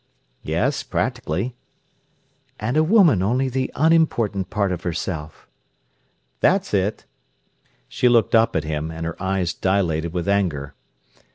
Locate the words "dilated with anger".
9.53-10.73